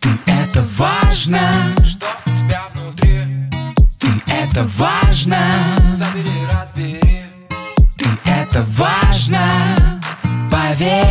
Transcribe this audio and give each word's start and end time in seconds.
Ты 0.00 0.08
это 0.26 0.62
важно, 0.76 1.74
Что 1.84 2.06
у 2.26 2.30
тебя 2.30 2.64
внутри? 2.74 3.18
ты 3.98 4.08
это 4.26 4.64
важно, 4.76 5.38
Забери, 5.88 6.30
разбери 6.52 7.00
ты 7.96 8.06
это 8.24 8.64
важно, 8.70 10.00
поверь. 10.50 11.04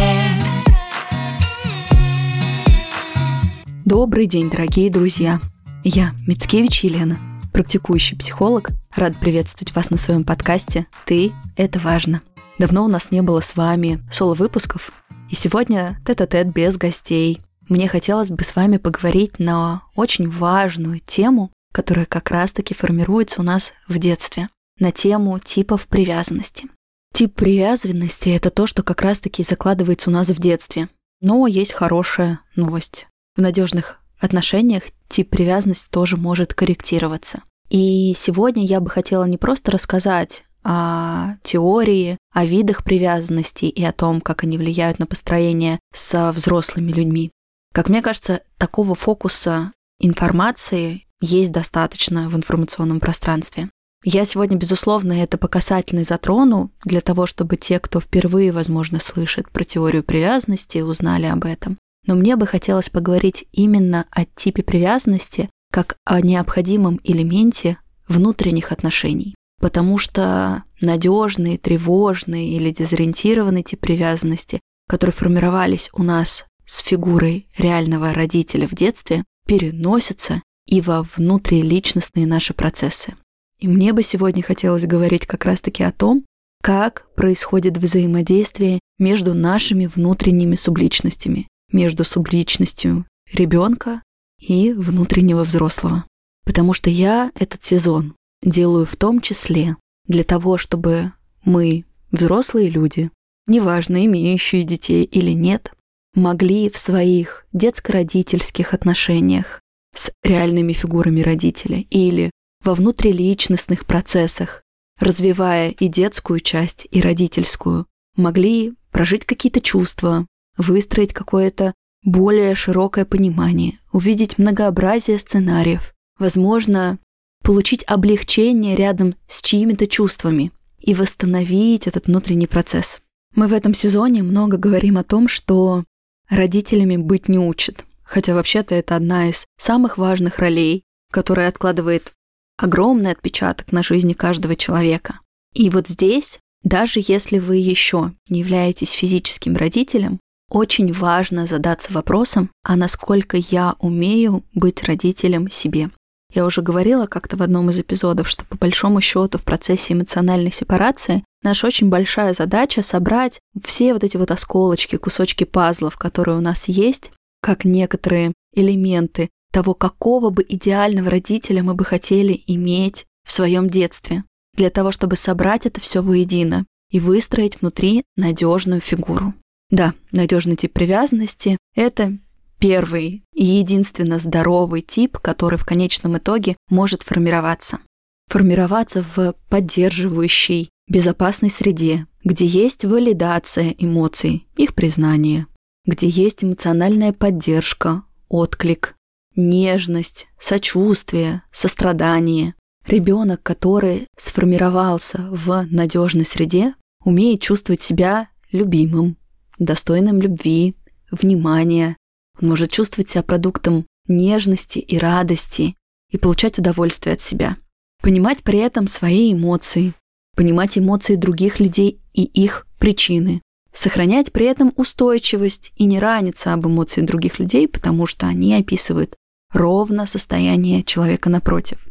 Добрый 3.86 4.26
день, 4.28 4.50
дорогие 4.50 4.90
друзья! 4.92 5.40
Я 5.84 6.14
Мицкевич 6.28 6.84
Елена, 6.84 7.18
практикующий 7.54 8.18
психолог. 8.18 8.70
Рад 8.96 9.16
приветствовать 9.18 9.76
вас 9.76 9.90
на 9.90 9.98
своем 9.98 10.24
подкасте 10.24 10.88
«Ты– 11.06 11.32
это 11.56 11.80
важно». 11.80 12.22
Давно 12.58 12.86
у 12.86 12.88
нас 12.88 13.12
не 13.12 13.22
было 13.22 13.42
с 13.42 13.56
вами 13.56 14.02
соло-выпусков, 14.10 14.92
и 15.30 15.36
сегодня 15.36 16.00
тет-а-тет 16.06 16.54
без 16.54 16.78
гостей. 16.78 17.42
Мне 17.68 17.88
хотелось 17.88 18.30
бы 18.30 18.44
с 18.44 18.56
вами 18.56 18.78
поговорить 18.78 19.40
на 19.40 19.84
очень 19.96 20.30
важную 20.30 21.00
тему, 21.00 21.52
которая 21.74 22.06
как 22.06 22.30
раз-таки 22.32 22.74
формируется 22.74 23.42
у 23.42 23.44
нас 23.44 23.74
в 23.88 23.98
детстве, 23.98 24.50
на 24.80 24.92
тему 24.92 25.40
типов 25.40 25.88
привязанности. 25.88 26.70
Тип 27.14 27.34
привязанности– 27.34 28.30
это 28.36 28.50
то, 28.50 28.68
что 28.68 28.84
как 28.84 29.02
раз-таки 29.02 29.44
закладывается 29.44 30.10
у 30.10 30.14
нас 30.14 30.30
в 30.30 30.40
детстве. 30.40 30.90
Но 31.22 31.48
есть 31.48 31.74
хорошая 31.74 32.42
новость. 32.56 33.08
В 33.36 33.42
надежных 33.42 34.02
отношениях 34.20 34.84
тип 35.08 35.30
привязанности 35.30 35.90
тоже 35.90 36.18
может 36.18 36.54
корректироваться. 36.54 37.42
И 37.70 38.14
сегодня 38.16 38.66
я 38.66 38.80
бы 38.80 38.90
хотела 38.90 39.24
не 39.24 39.38
просто 39.38 39.72
рассказать 39.72 40.44
о 40.64 41.36
теории, 41.44 42.18
о 42.34 42.46
видах 42.46 42.84
привязанности 42.84 43.66
и 43.66 43.84
о 43.84 43.92
том, 43.92 44.20
как 44.20 44.44
они 44.44 44.58
влияют 44.58 45.00
на 45.00 45.06
построение 45.06 45.80
со 45.94 46.32
взрослыми 46.32 46.92
людьми. 46.92 47.32
Как 47.76 47.90
мне 47.90 48.02
кажется, 48.02 48.42
такого 48.58 48.96
фокуса 48.96 49.74
информации 50.00 51.06
есть 51.20 51.52
достаточно 51.52 52.30
в 52.30 52.38
информационном 52.38 53.02
пространстве. 53.02 53.70
Я 54.02 54.24
сегодня, 54.24 54.56
безусловно, 54.56 55.12
это 55.12 55.38
по 55.38 55.50
касательной 55.50 56.06
затрону 56.06 56.72
для 56.86 57.02
того, 57.02 57.26
чтобы 57.26 57.58
те, 57.58 57.82
кто 57.82 58.00
впервые, 58.00 58.54
возможно, 58.54 59.00
слышит 59.00 59.52
про 59.52 59.66
теорию 59.66 60.06
привязанности, 60.06 60.78
узнали 60.78 61.26
об 61.26 61.44
этом. 61.44 61.78
Но 62.08 62.16
мне 62.16 62.38
бы 62.38 62.48
хотелось 62.48 62.90
поговорить 62.90 63.46
именно 63.52 64.06
о 64.10 64.24
типе 64.24 64.64
привязанности 64.64 65.50
как 65.70 65.98
о 66.06 66.22
необходимом 66.22 67.02
элементе 67.04 67.78
внутренних 68.08 68.72
отношений. 68.72 69.36
Потому 69.60 69.98
что 69.98 70.64
надежные, 70.80 71.58
тревожные 71.58 72.54
или 72.54 72.72
дезориентированные 72.72 73.64
тип 73.64 73.82
привязанности, 73.82 74.62
которые 74.88 75.14
формировались 75.14 75.90
у 75.92 76.04
нас 76.04 76.46
с 76.66 76.80
фигурой 76.80 77.48
реального 77.58 78.14
родителя 78.14 78.68
в 78.68 78.74
детстве, 78.74 79.24
переносятся 79.48 80.42
и 80.66 80.82
во 80.82 81.04
внутриличностные 81.04 82.26
наши 82.26 82.54
процессы. 82.54 83.16
И 83.60 83.68
мне 83.68 83.94
бы 83.94 84.04
сегодня 84.04 84.44
хотелось 84.44 84.86
говорить 84.86 85.26
как 85.26 85.46
раз-таки 85.46 85.84
о 85.84 85.92
том, 85.92 86.26
как 86.62 87.08
происходит 87.16 87.78
взаимодействие 87.78 88.80
между 88.98 89.34
нашими 89.34 89.86
внутренними 89.86 90.56
субличностями, 90.56 91.48
между 91.72 92.04
субличностью 92.04 93.06
ребенка 93.32 94.02
и 94.42 94.74
внутреннего 94.74 95.44
взрослого. 95.44 96.06
Потому 96.44 96.74
что 96.74 96.90
я 96.90 97.32
этот 97.36 97.64
сезон 97.64 98.16
делаю 98.44 98.86
в 98.86 98.96
том 98.96 99.22
числе 99.22 99.78
для 100.08 100.24
того, 100.24 100.58
чтобы 100.58 101.12
мы, 101.44 101.86
взрослые 102.12 102.70
люди, 102.70 103.12
неважно, 103.48 104.06
имеющие 104.06 104.64
детей 104.64 105.04
или 105.04 105.32
нет, 105.32 105.72
могли 106.16 106.70
в 106.70 106.78
своих 106.78 107.46
детско-родительских 107.54 108.74
отношениях 108.74 109.62
с 109.94 110.12
реальными 110.24 110.74
фигурами 110.74 111.22
родителя 111.22 111.84
или 111.90 112.32
во 112.64 112.74
внутриличностных 112.74 113.86
процессах, 113.86 114.64
развивая 115.00 115.70
и 115.70 115.88
детскую 115.88 116.40
часть, 116.40 116.88
и 116.90 117.02
родительскую, 117.02 117.86
могли 118.16 118.74
прожить 118.92 119.26
какие-то 119.26 119.60
чувства, 119.60 120.26
выстроить 120.58 121.14
какое-то 121.14 121.74
более 122.04 122.56
широкое 122.56 123.04
понимание, 123.06 123.80
увидеть 123.92 124.38
многообразие 124.38 125.20
сценариев, 125.20 125.94
возможно, 126.18 126.98
получить 127.44 127.84
облегчение 127.88 128.76
рядом 128.76 129.16
с 129.28 129.42
чьими-то 129.42 129.86
чувствами 129.88 130.52
и 130.80 130.94
восстановить 130.94 131.88
этот 131.88 132.08
внутренний 132.08 132.48
процесс. 132.48 133.02
Мы 133.36 133.48
в 133.48 133.54
этом 133.54 133.74
сезоне 133.74 134.24
много 134.24 134.58
говорим 134.58 134.98
о 134.98 135.04
том, 135.04 135.28
что 135.28 135.84
родителями 136.30 136.98
быть 136.98 137.28
не 137.30 137.38
учат, 137.38 137.86
хотя 138.04 138.34
вообще-то 138.34 138.76
это 138.76 138.96
одна 138.96 139.30
из 139.30 139.46
самых 139.58 139.98
важных 139.98 140.40
ролей, 140.40 140.84
которая 141.12 141.48
откладывает 141.48 142.12
огромный 142.58 143.12
отпечаток 143.12 143.72
на 143.72 143.84
жизни 143.84 144.14
каждого 144.14 144.56
человека. 144.56 145.20
И 145.54 145.70
вот 145.70 145.88
здесь, 145.88 146.40
даже 146.64 147.00
если 147.06 147.40
вы 147.40 147.58
еще 147.58 148.14
не 148.30 148.40
являетесь 148.40 148.92
физическим 148.92 149.56
родителем, 149.56 150.20
очень 150.50 150.94
важно 150.94 151.48
задаться 151.48 151.92
вопросом, 151.92 152.50
а 152.64 152.76
насколько 152.76 153.38
я 153.38 153.76
умею 153.80 154.44
быть 154.54 154.84
родителем 154.84 155.50
себе. 155.50 155.90
Я 156.34 156.46
уже 156.46 156.62
говорила 156.62 157.08
как-то 157.08 157.38
в 157.38 157.44
одном 157.44 157.70
из 157.70 157.80
эпизодов, 157.80 158.28
что 158.28 158.46
по 158.46 158.58
большому 158.58 159.02
счету 159.02 159.38
в 159.38 159.44
процессе 159.44 159.94
эмоциональной 159.94 160.52
сепарации 160.52 161.24
наша 161.46 161.68
очень 161.68 161.88
большая 161.90 162.34
задача 162.34 162.82
собрать 162.82 163.40
все 163.64 163.94
вот 163.94 164.04
эти 164.04 164.18
вот 164.18 164.32
осколочки, 164.32 164.98
кусочки 164.98 165.46
пазлов, 165.46 165.96
которые 165.96 166.38
у 166.38 166.42
нас 166.42 166.68
есть, 166.68 167.12
как 167.42 167.64
некоторые 167.64 168.34
элементы 168.54 169.30
того, 169.54 169.74
какого 169.74 170.32
бы 170.32 170.46
идеального 170.48 171.10
родителя 171.10 171.64
мы 171.64 171.76
бы 171.76 171.86
хотели 171.86 172.44
иметь 172.48 173.06
в 173.26 173.32
своем 173.32 173.70
детстве, 173.70 174.24
для 174.56 174.70
того, 174.70 174.92
чтобы 174.92 175.16
собрать 175.16 175.66
это 175.66 175.80
все 175.80 176.02
воедино 176.02 176.66
и 176.92 177.00
выстроить 177.00 177.62
внутри 177.62 178.04
надежную 178.18 178.82
фигуру. 178.82 179.34
Да, 179.70 179.94
надежный 180.12 180.56
тип 180.56 180.74
привязанности– 180.74 181.58
это 181.76 182.18
первый 182.60 183.24
и 183.34 183.46
единственно 183.46 184.20
здоровый 184.20 184.82
тип, 184.82 185.18
который 185.20 185.58
в 185.58 185.66
конечном 185.66 186.18
итоге 186.18 186.56
может 186.70 187.04
формироваться. 187.04 187.80
Формироваться 188.28 189.06
в 189.16 189.36
поддерживающей, 189.50 190.70
безопасной 190.88 191.50
среде, 191.50 192.08
где 192.24 192.46
есть 192.46 192.86
валидация 192.86 193.70
эмоций, 193.78 194.48
их 194.56 194.76
признание, 194.76 195.48
где 195.86 196.08
есть 196.08 196.44
эмоциональная 196.44 197.14
поддержка, 197.14 198.04
отклик, 198.30 198.96
нежность, 199.36 200.28
сочувствие, 200.40 201.44
сострадание. 201.52 202.56
Ребенок, 202.88 203.42
который 203.42 204.08
сформировался 204.16 205.28
в 205.32 205.66
надежной 205.72 206.26
среде, 206.26 206.76
умеет 207.04 207.42
чувствовать 207.42 207.82
себя 207.82 208.30
любимым, 208.52 209.18
достойным 209.58 210.22
любви, 210.22 210.76
внимания. 211.12 211.98
Он 212.40 212.50
может 212.50 212.72
чувствовать 212.72 213.10
себя 213.10 213.24
продуктом 213.24 213.86
нежности 214.08 214.80
и 214.80 214.98
радости 214.98 215.76
и 216.12 216.18
получать 216.18 216.60
удовольствие 216.60 217.14
от 217.14 217.22
себя. 217.22 217.58
Понимать 218.02 218.44
при 218.44 218.60
этом 218.60 218.88
свои 218.88 219.34
эмоции, 219.34 219.94
понимать 220.36 220.78
эмоции 220.78 221.16
других 221.16 221.60
людей 221.60 222.00
и 222.14 222.24
их 222.24 222.68
причины. 222.80 223.42
Сохранять 223.74 224.32
при 224.32 224.46
этом 224.46 224.74
устойчивость 224.78 225.74
и 225.76 225.86
не 225.86 226.00
раниться 226.00 226.54
об 226.54 226.66
эмоции 226.66 227.02
других 227.02 227.40
людей, 227.40 227.68
потому 227.68 228.06
что 228.06 228.28
они 228.28 228.56
описывают 228.56 229.16
ровно 229.54 230.06
состояние 230.06 230.84
человека 230.84 231.30
напротив. 231.30 231.88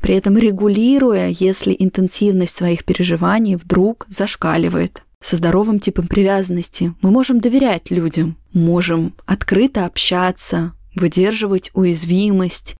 При 0.00 0.14
этом 0.14 0.38
регулируя, 0.38 1.28
если 1.28 1.74
интенсивность 1.78 2.54
своих 2.54 2.84
переживаний 2.84 3.56
вдруг 3.56 4.06
зашкаливает. 4.08 5.02
Со 5.20 5.36
здоровым 5.36 5.80
типом 5.80 6.08
привязанности 6.08 6.94
мы 7.00 7.10
можем 7.10 7.40
доверять 7.40 7.90
людям, 7.90 8.36
можем 8.52 9.14
открыто 9.24 9.86
общаться, 9.86 10.74
выдерживать 10.94 11.70
уязвимость, 11.74 12.76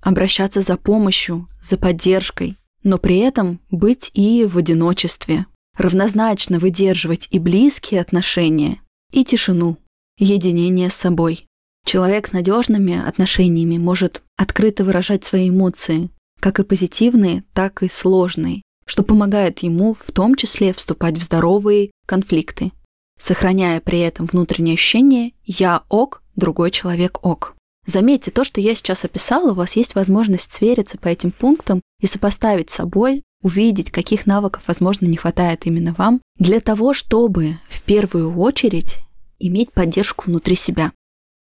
обращаться 0.00 0.60
за 0.60 0.76
помощью, 0.76 1.48
за 1.60 1.76
поддержкой, 1.76 2.56
но 2.82 2.98
при 2.98 3.18
этом 3.18 3.60
быть 3.70 4.10
и 4.14 4.44
в 4.44 4.58
одиночестве, 4.58 5.46
равнозначно 5.76 6.58
выдерживать 6.58 7.28
и 7.30 7.38
близкие 7.38 8.00
отношения, 8.00 8.80
и 9.12 9.24
тишину, 9.24 9.76
единение 10.18 10.90
с 10.90 10.94
собой. 10.94 11.46
Человек 11.84 12.28
с 12.28 12.32
надежными 12.32 12.96
отношениями 12.96 13.78
может 13.78 14.22
открыто 14.36 14.84
выражать 14.84 15.24
свои 15.24 15.48
эмоции, 15.48 16.10
как 16.38 16.58
и 16.58 16.64
позитивные, 16.64 17.44
так 17.52 17.82
и 17.82 17.88
сложные, 17.88 18.62
что 18.86 19.02
помогает 19.02 19.60
ему 19.60 19.94
в 19.94 20.10
том 20.12 20.34
числе 20.34 20.72
вступать 20.72 21.18
в 21.18 21.22
здоровые 21.22 21.90
конфликты, 22.06 22.72
сохраняя 23.18 23.80
при 23.80 24.00
этом 24.00 24.26
внутреннее 24.26 24.74
ощущение 24.74 25.32
«я 25.44 25.84
ок, 25.88 26.22
другой 26.36 26.70
человек 26.70 27.24
ок». 27.24 27.56
Заметьте, 27.90 28.30
то, 28.30 28.44
что 28.44 28.60
я 28.60 28.76
сейчас 28.76 29.04
описала, 29.04 29.50
у 29.50 29.54
вас 29.54 29.74
есть 29.74 29.96
возможность 29.96 30.52
свериться 30.52 30.96
по 30.96 31.08
этим 31.08 31.32
пунктам 31.32 31.80
и 32.00 32.06
сопоставить 32.06 32.70
с 32.70 32.74
собой, 32.74 33.24
увидеть, 33.42 33.90
каких 33.90 34.26
навыков, 34.26 34.62
возможно, 34.68 35.06
не 35.06 35.16
хватает 35.16 35.66
именно 35.66 35.92
вам, 35.98 36.20
для 36.38 36.60
того, 36.60 36.94
чтобы 36.94 37.58
в 37.68 37.82
первую 37.82 38.38
очередь 38.38 38.98
иметь 39.40 39.72
поддержку 39.72 40.26
внутри 40.26 40.54
себя. 40.54 40.92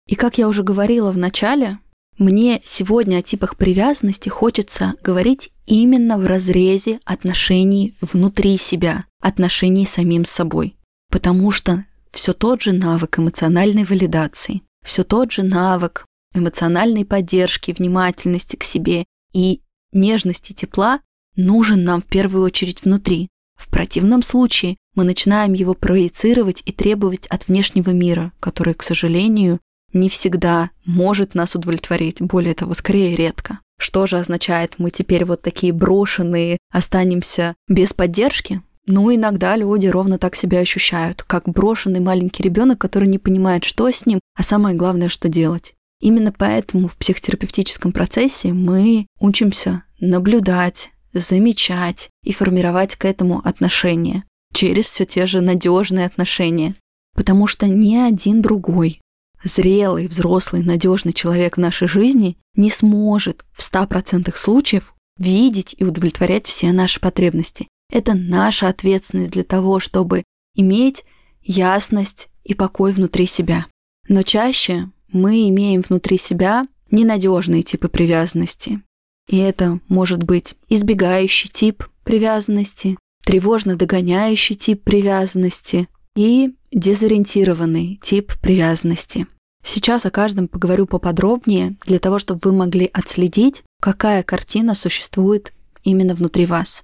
И 0.07 0.13
как 0.13 0.37
я 0.37 0.47
уже 0.47 0.61
говорила 0.61 1.11
в 1.11 1.17
начале, 1.17 1.79
мне 2.19 2.61
сегодня 2.63 3.17
о 3.17 3.21
типах 3.23 3.57
привязанности 3.57 4.29
хочется 4.29 4.93
говорить 5.01 5.49
именно 5.65 6.19
в 6.19 6.27
разрезе 6.27 6.99
отношений 7.05 7.95
внутри 8.01 8.57
себя, 8.57 9.05
отношений 9.19 9.87
с 9.87 9.93
самим 9.93 10.25
собой. 10.25 10.75
Потому 11.11 11.49
что 11.49 11.85
все 12.11 12.33
тот 12.33 12.61
же 12.61 12.71
навык 12.71 13.17
эмоциональной 13.17 13.83
валидации, 13.83 14.61
все 14.85 15.03
тот 15.03 15.31
же 15.31 15.41
навык 15.41 16.05
эмоциональной 16.35 17.05
поддержки, 17.05 17.75
внимательности 17.77 18.55
к 18.55 18.63
себе 18.63 19.05
и 19.33 19.61
нежности 19.91 20.53
тепла 20.53 20.99
нужен 21.35 21.83
нам 21.83 22.01
в 22.01 22.05
первую 22.05 22.43
очередь 22.45 22.83
внутри. 22.83 23.29
В 23.55 23.69
противном 23.69 24.21
случае 24.21 24.77
мы 24.95 25.03
начинаем 25.03 25.53
его 25.53 25.73
проецировать 25.73 26.61
и 26.65 26.71
требовать 26.71 27.27
от 27.27 27.47
внешнего 27.47 27.91
мира, 27.91 28.31
который, 28.39 28.73
к 28.73 28.83
сожалению, 28.83 29.59
не 29.93 30.09
всегда 30.09 30.71
может 30.85 31.35
нас 31.35 31.55
удовлетворить, 31.55 32.21
более 32.21 32.53
того, 32.53 32.73
скорее 32.73 33.15
редко. 33.15 33.59
Что 33.77 34.05
же 34.05 34.17
означает, 34.17 34.75
мы 34.77 34.89
теперь 34.89 35.25
вот 35.25 35.41
такие 35.41 35.73
брошенные, 35.73 36.57
останемся 36.71 37.55
без 37.67 37.93
поддержки? 37.93 38.61
Ну, 38.87 39.13
иногда 39.13 39.55
люди 39.55 39.87
ровно 39.87 40.17
так 40.17 40.35
себя 40.35 40.59
ощущают, 40.59 41.23
как 41.23 41.49
брошенный 41.49 42.01
маленький 42.01 42.43
ребенок, 42.43 42.79
который 42.79 43.07
не 43.07 43.17
понимает, 43.17 43.63
что 43.63 43.89
с 43.89 44.05
ним, 44.05 44.19
а 44.37 44.43
самое 44.43 44.75
главное, 44.75 45.09
что 45.09 45.27
делать. 45.27 45.73
Именно 45.99 46.31
поэтому 46.31 46.87
в 46.87 46.97
психотерапевтическом 46.97 47.91
процессе 47.91 48.53
мы 48.53 49.07
учимся 49.19 49.83
наблюдать, 49.99 50.91
замечать 51.13 52.09
и 52.23 52.33
формировать 52.33 52.95
к 52.95 53.05
этому 53.05 53.39
отношения 53.39 54.23
через 54.53 54.85
все 54.85 55.05
те 55.05 55.25
же 55.25 55.41
надежные 55.41 56.05
отношения. 56.05 56.75
Потому 57.15 57.47
что 57.47 57.67
ни 57.67 57.95
один 57.95 58.41
другой 58.41 59.01
зрелый, 59.43 60.07
взрослый, 60.07 60.63
надежный 60.63 61.13
человек 61.13 61.57
в 61.57 61.59
нашей 61.59 61.87
жизни 61.87 62.37
не 62.55 62.69
сможет 62.69 63.45
в 63.51 63.61
100% 63.61 64.35
случаев 64.35 64.93
видеть 65.17 65.75
и 65.77 65.85
удовлетворять 65.85 66.47
все 66.47 66.71
наши 66.71 66.99
потребности. 66.99 67.67
Это 67.91 68.15
наша 68.15 68.67
ответственность 68.67 69.31
для 69.31 69.43
того, 69.43 69.79
чтобы 69.79 70.23
иметь 70.55 71.05
ясность 71.41 72.29
и 72.43 72.53
покой 72.53 72.91
внутри 72.91 73.25
себя. 73.25 73.67
Но 74.07 74.23
чаще 74.23 74.89
мы 75.15 75.47
имеем 75.49 75.81
внутри 75.81 76.17
себя 76.17 76.67
ненадежные 76.91 77.63
типы 77.63 77.87
привязанности. 77.87 78.81
И 79.29 79.37
это 79.37 79.79
может 79.87 80.23
быть 80.23 80.55
избегающий 80.67 81.49
тип 81.49 81.85
привязанности, 82.03 82.97
тревожно 83.23 83.75
догоняющий 83.75 84.55
тип 84.55 84.83
привязанности 84.83 85.87
и 86.15 86.53
дезориентированный 86.71 87.99
тип 88.03 88.33
привязанности. 88.41 89.25
Сейчас 89.63 90.05
о 90.05 90.11
каждом 90.11 90.47
поговорю 90.47 90.85
поподробнее, 90.85 91.75
для 91.85 91.97
того, 91.99 92.19
чтобы 92.19 92.41
вы 92.43 92.51
могли 92.51 92.89
отследить, 92.93 93.63
какая 93.81 94.21
картина 94.21 94.75
существует 94.75 95.53
именно 95.83 96.13
внутри 96.13 96.45
вас. 96.45 96.83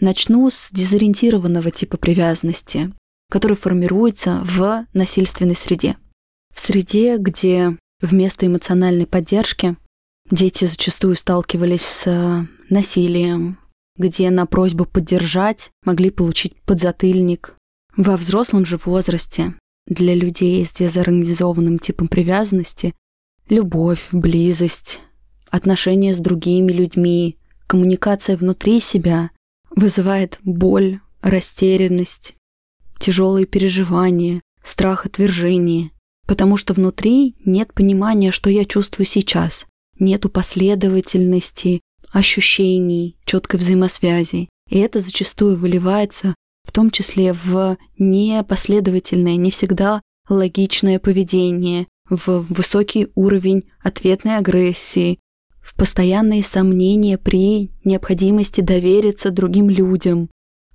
Начну 0.00 0.48
с 0.48 0.70
дезориентированного 0.70 1.72
типа 1.72 1.96
привязанности, 1.96 2.92
который 3.30 3.56
формируется 3.56 4.42
в 4.44 4.86
насильственной 4.94 5.56
среде. 5.56 5.96
В 6.58 6.60
среде, 6.60 7.18
где 7.18 7.78
вместо 8.02 8.44
эмоциональной 8.44 9.06
поддержки 9.06 9.76
дети 10.28 10.64
зачастую 10.64 11.14
сталкивались 11.14 11.84
с 11.84 12.48
насилием, 12.68 13.60
где 13.96 14.28
на 14.30 14.44
просьбу 14.44 14.84
поддержать 14.84 15.70
могли 15.84 16.10
получить 16.10 16.56
подзатыльник. 16.62 17.54
Во 17.96 18.16
взрослом 18.16 18.66
же 18.66 18.76
возрасте 18.76 19.54
для 19.86 20.16
людей 20.16 20.66
с 20.66 20.72
дезорганизованным 20.72 21.78
типом 21.78 22.08
привязанности 22.08 22.92
любовь, 23.48 24.08
близость, 24.10 24.98
отношения 25.50 26.12
с 26.12 26.18
другими 26.18 26.72
людьми, 26.72 27.38
коммуникация 27.68 28.36
внутри 28.36 28.80
себя 28.80 29.30
вызывает 29.70 30.40
боль, 30.42 30.98
растерянность, 31.22 32.34
тяжелые 32.98 33.46
переживания, 33.46 34.40
страх 34.64 35.06
отвержения, 35.06 35.92
потому 36.28 36.56
что 36.56 36.74
внутри 36.74 37.34
нет 37.44 37.74
понимания, 37.74 38.30
что 38.30 38.50
я 38.50 38.64
чувствую 38.64 39.06
сейчас, 39.06 39.66
нету 39.98 40.28
последовательности, 40.28 41.80
ощущений, 42.12 43.16
четкой 43.24 43.58
взаимосвязи. 43.58 44.48
И 44.70 44.78
это 44.78 45.00
зачастую 45.00 45.56
выливается 45.56 46.34
в 46.68 46.72
том 46.72 46.90
числе 46.90 47.32
в 47.32 47.78
непоследовательное, 47.98 49.36
не 49.36 49.50
всегда 49.50 50.02
логичное 50.28 50.98
поведение, 50.98 51.86
в 52.10 52.44
высокий 52.50 53.08
уровень 53.14 53.64
ответной 53.82 54.36
агрессии, 54.36 55.18
в 55.62 55.74
постоянные 55.74 56.42
сомнения 56.42 57.16
при 57.16 57.70
необходимости 57.84 58.60
довериться 58.60 59.30
другим 59.30 59.70
людям, 59.70 60.28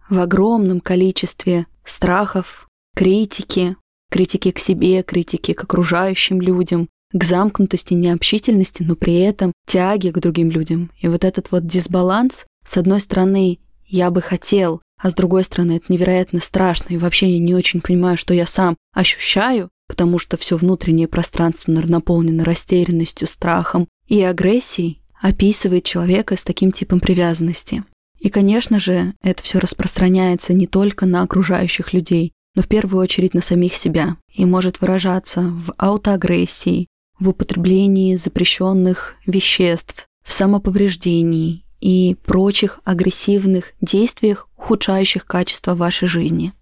в 0.09 0.17
огромном 0.17 0.81
количестве 0.81 1.67
страхов, 1.85 2.67
критики, 2.95 3.75
критики 4.13 4.51
к 4.51 4.59
себе, 4.59 5.01
критики 5.01 5.53
к 5.53 5.63
окружающим 5.63 6.39
людям, 6.39 6.87
к 7.11 7.23
замкнутости, 7.23 7.95
необщительности, 7.95 8.83
но 8.83 8.95
при 8.95 9.19
этом 9.21 9.51
тяги 9.67 10.09
к 10.09 10.19
другим 10.19 10.51
людям. 10.51 10.91
И 11.01 11.07
вот 11.07 11.23
этот 11.25 11.51
вот 11.51 11.65
дисбаланс, 11.65 12.45
с 12.63 12.77
одной 12.77 12.99
стороны, 12.99 13.57
я 13.85 14.11
бы 14.11 14.21
хотел 14.21 14.81
а 15.03 15.09
с 15.09 15.13
другой 15.13 15.43
стороны, 15.43 15.73
это 15.73 15.91
невероятно 15.91 16.39
страшно, 16.39 16.93
и 16.93 16.97
вообще 16.97 17.29
я 17.31 17.39
не 17.39 17.53
очень 17.53 17.81
понимаю, 17.81 18.15
что 18.15 18.33
я 18.33 18.45
сам 18.45 18.77
ощущаю, 18.93 19.69
потому 19.89 20.17
что 20.17 20.37
все 20.37 20.55
внутреннее 20.55 21.09
пространство 21.09 21.71
наполнено 21.71 22.45
растерянностью, 22.45 23.27
страхом 23.27 23.89
и 24.07 24.21
агрессией, 24.21 25.01
описывает 25.21 25.83
человека 25.83 26.37
с 26.37 26.43
таким 26.43 26.71
типом 26.71 27.01
привязанности. 27.01 27.83
И, 28.19 28.29
конечно 28.29 28.79
же, 28.79 29.13
это 29.21 29.43
все 29.43 29.59
распространяется 29.59 30.53
не 30.53 30.67
только 30.67 31.05
на 31.05 31.21
окружающих 31.23 31.91
людей, 31.91 32.31
но 32.55 32.61
в 32.61 32.67
первую 32.67 33.01
очередь 33.01 33.33
на 33.33 33.41
самих 33.41 33.75
себя 33.75 34.17
и 34.31 34.45
может 34.45 34.81
выражаться 34.81 35.41
в 35.41 35.73
аутоагрессии, 35.77 36.87
в 37.19 37.29
употреблении 37.29 38.15
запрещенных 38.15 39.15
веществ, 39.25 40.07
в 40.23 40.31
самоповреждении 40.33 41.63
и 41.79 42.15
прочих 42.25 42.79
агрессивных 42.85 43.73
действиях, 43.81 44.47
ухудшающих 44.57 45.25
качество 45.25 45.75
вашей 45.75 46.07
жизни. 46.07 46.53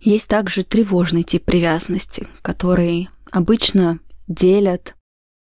Есть 0.00 0.28
также 0.28 0.62
тревожный 0.62 1.22
тип 1.22 1.44
привязанности, 1.44 2.26
который 2.42 3.08
обычно 3.30 4.00
делят 4.26 4.96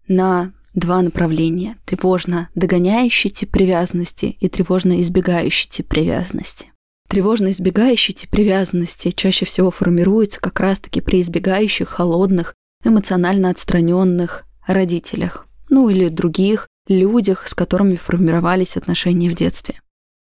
на 0.08 0.54
два 0.74 1.02
направления. 1.02 1.78
Тревожно 1.86 2.50
догоняющий 2.54 3.30
тип 3.30 3.52
привязанности 3.52 4.38
и 4.40 4.50
тревожно 4.50 5.00
избегающий 5.02 5.70
тип 5.70 5.88
привязанности. 5.88 6.72
Тревожно 7.08 7.52
избегающий 7.52 8.14
тип 8.14 8.32
привязанности 8.32 9.12
чаще 9.12 9.46
всего 9.46 9.72
формируется 9.72 10.42
как 10.42 10.60
раз-таки 10.60 11.02
при 11.02 11.22
избегающих, 11.22 11.90
холодных, 11.90 12.56
эмоционально 12.84 13.50
отстраненных 13.50 14.46
родителях, 14.66 15.48
ну 15.70 15.90
или 15.90 16.10
других 16.10 16.68
людях, 16.88 17.48
с 17.48 17.54
которыми 17.54 17.96
формировались 17.96 18.78
отношения 18.78 19.30
в 19.30 19.36
детстве. 19.36 19.82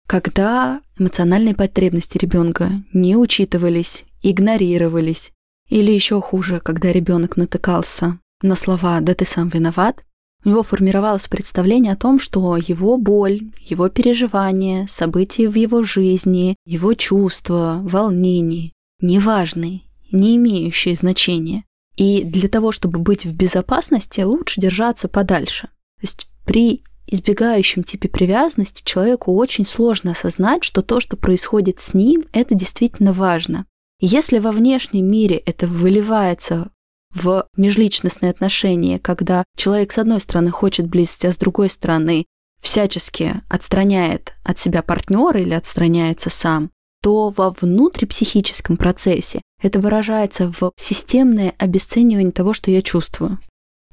Когда 0.06 0.80
эмоциональные 0.98 1.54
потребности 1.54 2.18
ребенка 2.18 2.70
не 2.92 3.16
учитывались, 3.16 4.04
игнорировались, 4.22 5.32
или 5.68 5.90
еще 5.90 6.20
хуже, 6.20 6.60
когда 6.60 6.92
ребенок 6.92 7.36
натыкался 7.36 8.18
на 8.42 8.54
слова 8.54 9.00
«да 9.00 9.14
ты 9.14 9.24
сам 9.24 9.48
виноват», 9.48 10.04
у 10.46 10.48
него 10.48 10.62
формировалось 10.62 11.26
представление 11.26 11.92
о 11.92 11.96
том, 11.96 12.20
что 12.20 12.56
его 12.56 12.96
боль, 12.96 13.42
его 13.60 13.88
переживания, 13.88 14.86
события 14.86 15.48
в 15.48 15.56
его 15.56 15.82
жизни, 15.82 16.56
его 16.64 16.94
чувства, 16.94 17.80
волнения 17.82 18.72
неважные, 19.00 19.82
не 20.10 20.36
имеющие 20.36 20.94
значения. 20.94 21.64
И 21.96 22.24
для 22.24 22.48
того, 22.48 22.72
чтобы 22.72 22.98
быть 22.98 23.26
в 23.26 23.36
безопасности, 23.36 24.20
лучше 24.20 24.60
держаться 24.60 25.08
подальше. 25.08 25.68
То 26.00 26.02
есть 26.02 26.28
при 26.44 26.82
избегающем 27.06 27.82
типе 27.82 28.08
привязанности 28.08 28.82
человеку 28.84 29.34
очень 29.34 29.66
сложно 29.66 30.12
осознать, 30.12 30.64
что 30.64 30.82
то, 30.82 31.00
что 31.00 31.16
происходит 31.16 31.80
с 31.80 31.94
ним, 31.94 32.26
это 32.32 32.54
действительно 32.54 33.12
важно. 33.12 33.66
Если 33.98 34.38
во 34.38 34.52
внешнем 34.52 35.06
мире 35.10 35.36
это 35.36 35.66
выливается 35.66 36.70
в 37.14 37.46
межличностные 37.56 38.30
отношения, 38.30 38.98
когда 38.98 39.44
человек 39.56 39.92
с 39.92 39.98
одной 39.98 40.20
стороны 40.20 40.50
хочет 40.50 40.86
близости, 40.86 41.26
а 41.26 41.32
с 41.32 41.36
другой 41.36 41.70
стороны 41.70 42.26
всячески 42.60 43.42
отстраняет 43.48 44.36
от 44.42 44.58
себя 44.58 44.82
партнера 44.82 45.40
или 45.40 45.54
отстраняется 45.54 46.30
сам, 46.30 46.70
то 47.02 47.30
во 47.30 47.50
внутрипсихическом 47.50 48.76
процессе 48.76 49.40
это 49.62 49.78
выражается 49.78 50.52
в 50.58 50.72
системное 50.76 51.54
обесценивание 51.58 52.32
того, 52.32 52.52
что 52.52 52.70
я 52.70 52.82
чувствую. 52.82 53.38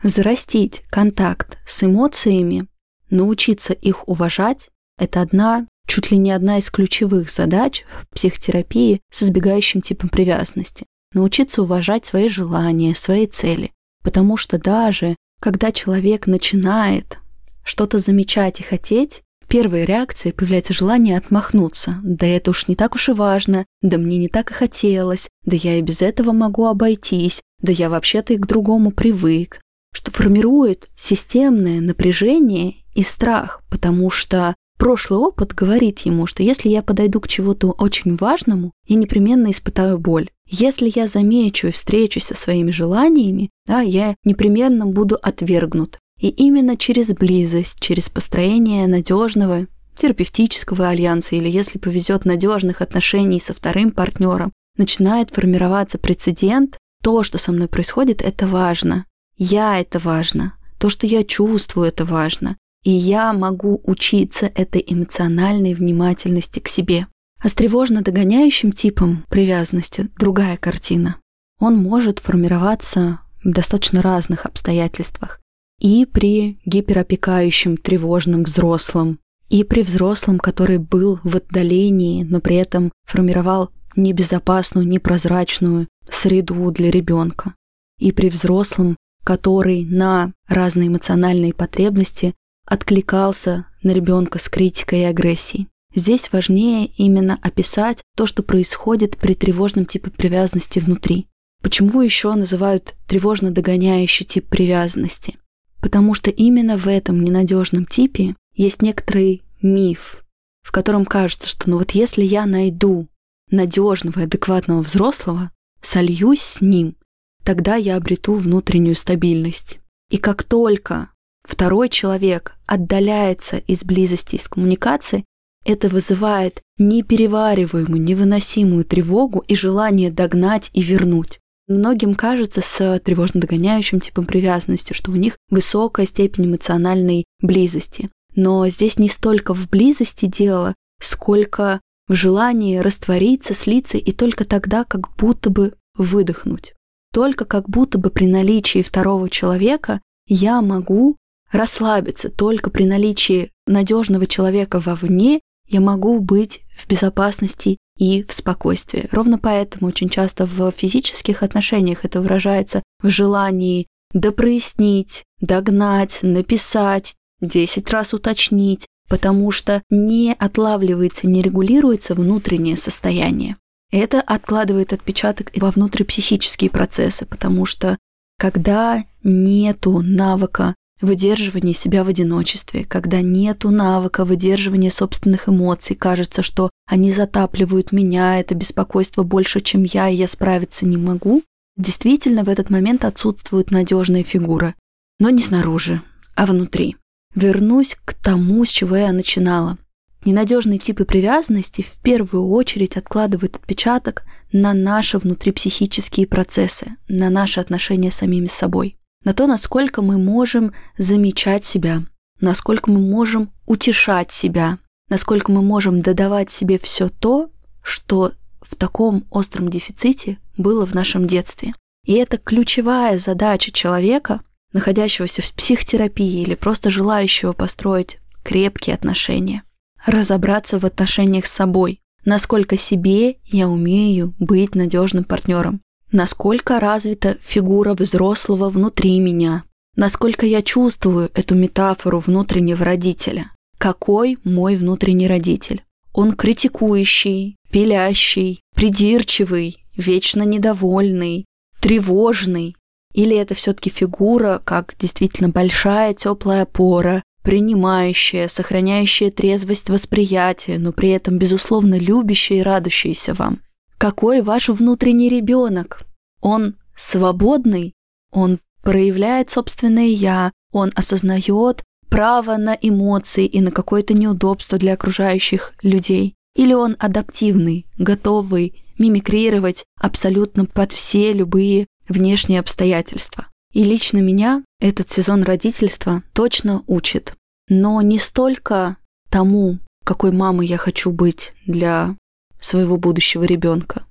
Зарастить 0.02 0.84
контакт 0.90 1.60
с 1.66 1.84
эмоциями, 1.84 2.68
научиться 3.10 3.74
их 3.74 4.08
уважать– 4.08 4.70
это 4.98 5.22
одна, 5.22 5.68
чуть 5.88 6.12
ли 6.12 6.18
не 6.18 6.32
одна 6.32 6.58
из 6.58 6.70
ключевых 6.70 7.30
задач 7.30 7.84
в 8.02 8.08
психотерапии 8.16 9.02
с 9.12 9.24
избегающим 9.24 9.82
типом 9.82 10.10
привязанности. 10.10 10.86
Научиться 11.14 11.62
уважать 11.62 12.06
свои 12.06 12.28
желания, 12.28 12.96
свои 12.96 13.28
цели. 13.28 13.72
Потому 14.04 14.38
что 14.38 14.58
даже 14.58 15.16
когда 15.40 15.72
человек 15.72 16.28
начинает 16.28 17.20
что-то 17.64 18.00
замечать 18.00 18.60
и 18.60 18.64
хотеть, 18.64 19.22
первой 19.54 19.86
реакцией 19.86 20.34
появляется 20.34 20.74
желание 20.74 21.16
отмахнуться. 21.16 22.00
Да 22.04 22.26
это 22.26 22.50
уж 22.50 22.68
не 22.68 22.76
так 22.76 22.96
уж 22.96 23.10
и 23.10 23.12
важно, 23.12 23.66
да 23.84 24.00
мне 24.00 24.18
не 24.18 24.28
так 24.28 24.50
и 24.50 24.54
хотелось, 24.56 25.30
да 25.46 25.56
я 25.56 25.78
и 25.78 25.82
без 25.82 26.02
этого 26.02 26.32
могу 26.32 26.66
обойтись, 26.66 27.40
да 27.62 27.72
я 27.72 27.92
вообще-то 27.92 28.34
и 28.34 28.38
к 28.38 28.48
другому 28.48 28.90
привык. 28.90 29.62
Что 29.94 30.10
формирует 30.10 30.88
системное 30.96 31.82
напряжение 31.82 32.78
и 32.96 33.04
страх, 33.04 33.62
потому 33.70 34.10
что 34.10 34.56
прошлый 34.84 35.18
опыт 35.18 35.54
говорит 35.54 36.00
ему, 36.00 36.28
что 36.28 36.44
если 36.44 36.68
я 36.68 36.84
подойду 36.84 37.22
к 37.22 37.30
чему-то 37.30 37.72
очень 37.72 38.18
важному, 38.18 38.74
я 38.86 38.98
непременно 38.98 39.50
испытаю 39.50 39.98
боль. 39.98 40.30
Если 40.46 40.92
я 40.94 41.08
замечу 41.08 41.68
и 41.68 41.72
встречусь 41.72 42.26
со 42.26 42.36
своими 42.36 42.70
желаниями, 42.70 43.50
да, 43.66 43.80
я 43.80 44.14
непременно 44.26 44.86
буду 44.86 45.18
отвергнут. 45.22 46.00
И 46.20 46.28
именно 46.28 46.76
через 46.76 47.14
близость, 47.14 47.80
через 47.80 48.10
построение 48.10 48.86
надежного 48.88 49.68
терапевтического 49.98 50.90
альянса 50.90 51.38
или, 51.38 51.50
если 51.50 51.78
повезет, 51.78 52.26
надежных 52.26 52.82
отношений 52.82 53.40
со 53.40 53.54
вторым 53.54 53.90
партнером, 53.90 54.52
начинает 54.78 55.30
формироваться 55.30 55.98
прецедент. 55.98 56.78
То, 57.02 57.24
что 57.24 57.38
со 57.38 57.54
мной 57.54 57.70
происходит, 57.70 58.22
это 58.22 58.48
важно. 58.48 59.06
Я 59.38 59.80
это 59.80 60.00
важно. 60.00 60.58
То, 60.78 60.90
что 60.90 61.08
я 61.08 61.24
чувствую, 61.24 61.88
это 61.88 62.04
важно. 62.04 62.58
И 62.84 62.92
я 62.92 63.34
могу 63.34 63.82
учиться 63.86 64.46
этой 64.46 64.84
эмоциональной 64.86 65.74
внимательности 65.74 66.60
к 66.60 66.68
себе. 66.68 67.08
А 67.42 67.50
с 67.50 67.54
тревожно-догоняющим 67.54 68.72
типом 68.72 69.26
привязанности 69.30 70.10
другая 70.18 70.58
картина. 70.58 71.18
Он 71.60 71.76
может 71.76 72.20
формироваться 72.20 73.20
в 73.44 73.52
достаточно 73.52 74.02
разных 74.02 74.46
обстоятельствах 74.46 75.40
и 75.80 76.06
при 76.06 76.60
гиперопекающем 76.66 77.78
тревожном 77.78 78.44
взрослом, 78.44 79.20
и 79.50 79.64
при 79.64 79.82
взрослом, 79.82 80.40
который 80.40 80.78
был 80.78 81.20
в 81.24 81.36
отдалении, 81.36 82.24
но 82.24 82.40
при 82.40 82.56
этом 82.56 82.92
формировал 83.06 83.70
небезопасную, 83.96 84.88
непрозрачную 84.88 85.88
среду 86.10 86.72
для 86.72 86.90
ребенка, 86.90 87.54
и 88.00 88.12
при 88.12 88.30
взрослом, 88.30 88.96
который 89.24 89.86
на 89.86 90.32
разные 90.48 90.88
эмоциональные 90.88 91.54
потребности 91.54 92.34
откликался 92.74 93.68
на 93.84 93.92
ребенка 93.92 94.40
с 94.40 94.50
критикой 94.50 95.02
и 95.02 95.06
агрессией. 95.06 95.68
Здесь 95.94 96.32
важнее 96.32 96.88
именно 96.88 97.38
описать 97.42 98.02
то, 98.18 98.26
что 98.26 98.42
происходит 98.42 99.18
при 99.18 99.36
тревожном 99.36 99.86
типе 99.86 100.10
привязанности 100.10 100.80
внутри. 100.80 101.28
Почему 101.62 102.02
еще 102.02 102.34
называют 102.34 102.96
тревожно 103.08 103.52
догоняющий 103.52 104.26
тип 104.26 104.48
привязанности? 104.48 105.38
Потому 105.82 106.16
что 106.16 106.32
именно 106.32 106.78
в 106.78 106.88
этом 106.88 107.24
ненадежном 107.24 107.86
типе 107.86 108.36
есть 108.56 108.82
некоторый 108.82 109.44
миф, 109.62 110.24
в 110.64 110.72
котором 110.72 111.06
кажется, 111.06 111.48
что 111.48 111.70
ну 111.70 111.78
вот 111.78 111.92
если 111.92 112.24
я 112.24 112.48
найду 112.48 113.08
надежного 113.52 114.22
и 114.22 114.24
адекватного 114.24 114.82
взрослого, 114.82 115.52
сольюсь 115.82 116.42
с 116.42 116.60
ним, 116.60 116.96
тогда 117.44 117.76
я 117.76 117.98
обрету 117.98 118.34
внутреннюю 118.34 118.96
стабильность. 118.96 119.80
И 120.10 120.18
как 120.18 120.44
только 120.44 121.10
второй 121.44 121.90
человек 121.90 122.56
отдаляется 122.66 123.58
из 123.58 123.84
близости, 123.84 124.36
из 124.36 124.48
коммуникации, 124.48 125.26
это 125.66 125.88
вызывает 125.88 126.62
неперевариваемую, 126.78 128.02
невыносимую 128.02 128.84
тревогу 128.84 129.40
и 129.48 129.56
желание 129.56 130.12
догнать 130.12 130.70
и 130.74 130.82
вернуть. 130.82 131.40
Многим 131.68 132.16
кажется 132.16 132.60
с 132.62 133.00
тревожно-догоняющим 133.00 134.02
типом 134.02 134.26
привязанности, 134.26 134.92
что 134.92 135.12
у 135.12 135.16
них 135.16 135.38
высокая 135.50 136.06
степень 136.06 136.48
эмоциональной 136.48 137.24
близости. 137.42 138.10
Но 138.36 138.68
здесь 138.68 139.00
не 139.00 139.08
столько 139.08 139.54
в 139.54 139.70
близости 139.70 140.26
дело, 140.26 140.76
сколько 141.00 141.80
в 142.08 142.14
желании 142.14 142.80
раствориться, 142.80 143.54
слиться 143.54 143.98
и 143.98 144.12
только 144.12 144.44
тогда 144.44 144.84
как 144.84 145.16
будто 145.16 145.50
бы 145.50 145.74
выдохнуть. 145.98 146.74
Только 147.14 147.46
как 147.46 147.70
будто 147.70 147.98
бы 147.98 148.10
при 148.10 148.26
наличии 148.28 148.82
второго 148.82 149.30
человека 149.30 150.02
я 150.28 150.62
могу 150.62 151.16
расслабиться. 151.54 152.30
Только 152.30 152.70
при 152.70 152.86
наличии 152.86 153.52
надежного 153.66 154.26
человека 154.26 154.80
вовне 154.80 155.40
я 155.68 155.80
могу 155.80 156.20
быть 156.20 156.62
в 156.76 156.88
безопасности 156.88 157.78
и 157.98 158.24
в 158.24 158.34
спокойствии. 158.34 159.08
Ровно 159.12 159.38
поэтому 159.38 159.88
очень 159.88 160.10
часто 160.10 160.46
в 160.46 160.72
физических 160.72 161.44
отношениях 161.44 162.04
это 162.04 162.22
выражается 162.22 162.84
в 163.02 163.10
желании 163.10 163.88
допрояснить, 164.14 165.24
догнать, 165.40 166.20
написать, 166.22 167.16
десять 167.42 167.90
раз 167.92 168.14
уточнить, 168.14 168.88
потому 169.10 169.52
что 169.52 169.82
не 169.90 170.36
отлавливается, 170.38 171.28
не 171.28 171.42
регулируется 171.42 172.16
внутреннее 172.16 172.78
состояние. 172.78 173.58
Это 173.92 174.22
откладывает 174.22 174.92
отпечаток 174.92 175.52
во 175.56 175.70
внутрипсихические 175.70 176.70
процессы, 176.72 177.26
потому 177.26 177.66
что 177.66 177.98
когда 178.40 179.04
нету 179.24 180.02
навыка 180.02 180.74
выдерживание 181.04 181.74
себя 181.74 182.04
в 182.04 182.08
одиночестве, 182.08 182.86
когда 182.86 183.22
нету 183.22 183.70
навыка 183.70 184.26
выдерживания 184.26 184.90
собственных 184.90 185.50
эмоций, 185.50 185.96
кажется, 185.96 186.42
что 186.42 186.70
они 186.88 187.12
затапливают 187.12 187.92
меня, 187.92 188.40
это 188.40 188.56
беспокойство 188.56 189.24
больше, 189.24 189.60
чем 189.60 189.84
я, 189.84 190.10
и 190.10 190.16
я 190.16 190.28
справиться 190.28 190.86
не 190.86 190.98
могу, 190.98 191.44
действительно 191.78 192.44
в 192.44 192.50
этот 192.50 192.70
момент 192.70 193.04
отсутствует 193.04 193.70
надежная 193.70 194.24
фигура, 194.24 194.76
но 195.20 195.30
не 195.30 195.44
снаружи, 195.44 196.02
а 196.36 196.46
внутри. 196.46 196.96
Вернусь 197.36 197.98
к 198.06 198.14
тому, 198.14 198.64
с 198.64 198.70
чего 198.70 198.96
я 198.96 199.12
начинала. 199.12 199.78
Ненадежные 200.24 200.80
типы 200.80 201.04
привязанности 201.04 201.82
в 201.82 202.02
первую 202.02 202.48
очередь 202.48 202.96
откладывают 202.96 203.58
отпечаток 203.58 204.24
на 204.54 204.74
наши 204.74 205.18
внутрипсихические 205.18 206.28
процессы, 206.28 206.96
на 207.10 207.30
наши 207.30 207.60
отношения 207.60 208.10
с 208.10 208.16
самими 208.16 208.48
собой 208.48 208.96
на 209.24 209.34
то, 209.34 209.48
насколько 209.48 210.02
мы 210.02 210.18
можем 210.18 210.74
замечать 210.98 211.66
себя, 211.66 212.04
насколько 212.40 212.92
мы 212.92 213.00
можем 213.00 213.52
утешать 213.66 214.32
себя, 214.32 214.80
насколько 215.10 215.52
мы 215.52 215.62
можем 215.62 216.02
додавать 216.02 216.52
себе 216.52 216.78
все 216.78 217.10
то, 217.10 217.50
что 217.82 218.32
в 218.62 218.76
таком 218.76 219.26
остром 219.30 219.70
дефиците 219.70 220.40
было 220.58 220.86
в 220.86 220.94
нашем 220.94 221.28
детстве. 221.28 221.74
И 222.06 222.14
это 222.14 222.38
ключевая 222.38 223.18
задача 223.18 223.72
человека, 223.72 224.42
находящегося 224.74 225.42
в 225.42 225.54
психотерапии 225.54 226.42
или 226.42 226.56
просто 226.56 226.90
желающего 226.90 227.54
построить 227.54 228.20
крепкие 228.44 228.96
отношения. 228.96 229.64
Разобраться 230.06 230.80
в 230.80 230.86
отношениях 230.86 231.46
с 231.46 231.54
собой, 231.54 232.02
насколько 232.26 232.78
себе 232.78 233.38
я 233.46 233.70
умею 233.70 234.34
быть 234.40 234.76
надежным 234.76 235.24
партнером, 235.24 235.82
насколько 236.14 236.80
развита 236.80 237.38
фигура 237.42 237.94
взрослого 237.94 238.70
внутри 238.70 239.20
меня, 239.20 239.64
насколько 239.96 240.46
я 240.46 240.62
чувствую 240.62 241.30
эту 241.34 241.56
метафору 241.56 242.20
внутреннего 242.20 242.86
родителя. 242.86 243.52
Какой 243.78 244.38
мой 244.44 244.78
внутренний 244.78 245.28
родитель? 245.28 245.84
Он 246.14 246.32
критикующий, 246.32 247.58
пилящий, 247.72 248.62
придирчивый, 248.76 249.84
вечно 249.98 250.44
недовольный, 250.44 251.46
тревожный? 251.82 252.76
Или 253.14 253.36
это 253.36 253.56
все-таки 253.56 253.90
фигура, 253.90 254.62
как 254.64 254.96
действительно 255.00 255.50
большая 255.50 256.14
теплая 256.14 256.64
опора, 256.64 257.24
принимающая, 257.44 258.48
сохраняющая 258.48 259.32
трезвость 259.32 259.90
восприятия, 259.90 260.78
но 260.78 260.92
при 260.92 261.10
этом, 261.10 261.38
безусловно, 261.38 261.98
любящая 261.98 262.60
и 262.60 262.64
радующаяся 262.64 263.34
вам? 263.34 263.60
Какой 264.04 264.42
ваш 264.42 264.68
внутренний 264.68 265.30
ребенок? 265.30 266.02
Он 266.42 266.76
свободный, 266.94 267.94
он 268.34 268.60
проявляет 268.82 269.50
собственное 269.50 270.08
«я», 270.08 270.52
он 270.74 270.92
осознает 270.94 271.86
право 272.10 272.58
на 272.58 272.78
эмоции 272.82 273.46
и 273.46 273.62
на 273.62 273.72
какое-то 273.72 274.14
неудобство 274.14 274.78
для 274.78 274.96
окружающих 274.96 275.72
людей. 275.82 276.36
Или 276.54 276.74
он 276.74 276.98
адаптивный, 277.00 277.86
готовый 277.98 278.84
мимикрировать 278.98 279.86
абсолютно 279.98 280.66
под 280.66 280.92
все 280.92 281.32
любые 281.32 281.88
внешние 282.10 282.60
обстоятельства. 282.60 283.48
И 283.72 283.86
лично 283.86 284.18
меня 284.18 284.66
этот 284.82 285.12
сезон 285.12 285.44
родительства 285.44 286.24
точно 286.34 286.84
учит. 286.88 287.36
Но 287.70 288.02
не 288.02 288.20
столько 288.20 288.98
тому, 289.30 289.80
какой 290.04 290.34
мамой 290.34 290.68
я 290.68 290.76
хочу 290.76 291.10
быть 291.10 291.54
для 291.66 292.18
своего 292.64 292.98
будущего 292.98 293.44
ребенка, 293.44 294.04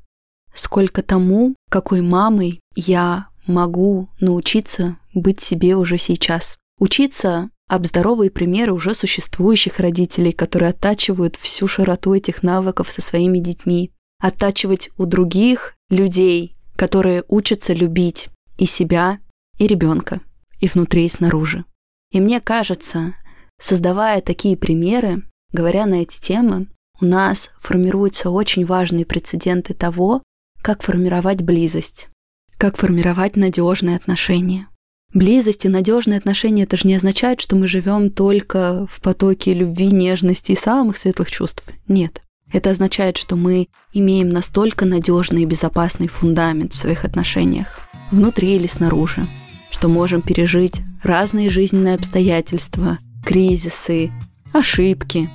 сколько 0.55 1.03
тому, 1.03 1.55
какой 1.71 2.01
мамой 2.01 2.61
я 2.75 3.29
могу 3.47 4.09
научиться 4.21 4.99
быть 5.15 5.41
себе 5.41 5.77
уже 5.77 5.99
сейчас. 5.99 6.59
Учиться 6.79 7.51
об 7.69 7.87
здоровые 7.87 8.31
примеры 8.31 8.73
уже 8.73 8.95
существующих 8.95 9.79
родителей, 9.79 10.33
которые 10.33 10.71
оттачивают 10.71 11.37
всю 11.37 11.67
широту 11.67 12.15
этих 12.15 12.43
навыков 12.43 12.91
со 12.91 13.01
своими 13.01 13.39
детьми. 13.39 13.91
Оттачивать 14.21 14.91
у 14.99 15.07
других 15.07 15.75
людей, 15.91 16.55
которые 16.77 17.25
учатся 17.29 17.73
любить 17.73 18.29
и 18.59 18.67
себя, 18.67 19.19
и 19.59 19.67
ребенка, 19.67 20.21
и 20.61 20.69
внутри, 20.69 21.07
и 21.07 21.09
снаружи. 21.09 21.65
И 22.11 22.21
мне 22.21 22.41
кажется, 22.41 23.15
создавая 23.61 24.21
такие 24.21 24.57
примеры, 24.57 25.23
говоря 25.53 25.87
на 25.87 26.03
эти 26.03 26.21
темы, 26.21 26.67
у 27.03 27.07
нас 27.07 27.51
формируются 27.61 28.31
очень 28.31 28.65
важные 28.65 29.05
прецеденты 29.05 29.75
того, 29.75 30.23
как 30.63 30.83
формировать 30.83 31.43
близость, 31.43 32.09
как 32.57 32.77
формировать 32.77 33.37
надежные 33.37 33.97
отношения. 33.97 34.69
Близость 35.13 35.65
и 35.67 35.69
надежные 35.69 36.19
отношения 36.19 36.63
это 36.63 36.77
же 36.77 36.89
не 36.89 36.95
означает, 36.95 37.41
что 37.41 37.57
мы 37.57 37.67
живем 37.67 38.11
только 38.11 38.87
в 38.89 39.03
потоке 39.03 39.53
любви, 39.53 39.89
нежности 39.89 40.53
и 40.53 40.57
самых 40.57 40.97
светлых 40.97 41.31
чувств. 41.31 41.65
Нет. 41.89 42.23
Это 42.51 42.71
означает, 42.71 43.17
что 43.17 43.35
мы 43.37 43.69
имеем 43.93 44.31
настолько 44.31 44.85
надежный 44.85 45.43
и 45.43 45.47
безопасный 45.47 46.07
фундамент 46.07 46.73
в 46.73 46.77
своих 46.77 47.05
отношениях, 47.05 47.81
внутри 48.11 48.57
или 48.57 48.67
снаружи, 48.67 49.27
что 49.71 49.89
можем 49.89 50.23
пережить 50.23 50.81
разные 51.03 51.51
жизненные 51.51 51.95
обстоятельства, 51.95 52.99
кризисы, 53.25 54.13
ошибки 54.53 55.29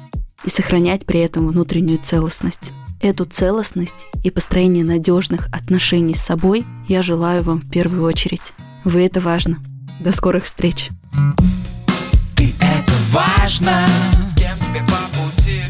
и 0.44 0.50
сохранять 0.50 1.06
при 1.06 1.20
этом 1.20 1.48
внутреннюю 1.48 2.00
целостность. 2.02 2.72
Эту 3.00 3.26
целостность 3.26 4.08
и 4.24 4.32
построение 4.32 4.84
надежных 4.84 5.48
отношений 5.54 6.16
с 6.16 6.22
собой 6.24 6.66
я 6.88 7.02
желаю 7.02 7.44
вам 7.44 7.60
в 7.62 7.70
первую 7.70 8.04
очередь. 8.04 8.54
Вы 8.84 9.06
это 9.06 9.20
важно. 9.20 9.60
До 10.00 10.12
скорых 10.12 10.46
встреч. 10.46 10.90
Ты 12.36 12.54
это 12.60 12.92
важно, 13.12 13.88
С 14.24 14.36
кем 14.36 14.58
тебе 14.60 14.82
по 14.82 15.18
пути 15.18 15.62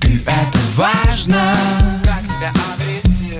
ты 0.00 0.20
это 0.26 0.58
важно. 0.74 1.56
Как 2.04 2.22
себя 2.24 2.52
обрести 2.74 3.38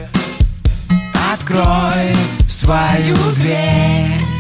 Открой 1.33 2.15
свою 2.47 3.17
дверь. 3.37 4.34